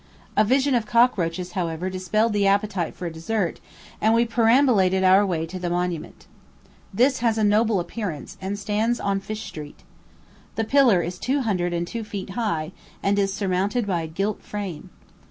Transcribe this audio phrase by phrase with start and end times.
[0.35, 3.59] A vision of cockroaches, however, dispelled the appetite for a dessert,
[4.01, 6.25] and we perambulated our way to the Monument.
[6.91, 9.87] This has a noble appearance, and stands on Fish Street Hill.
[10.55, 12.71] The pillar is two hundred and two feet high,
[13.03, 14.89] and is surmounted by a gilt flame.